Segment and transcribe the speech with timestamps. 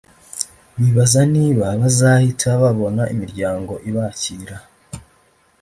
[0.79, 4.57] bibaza niba bazahita babona imiryango ibakira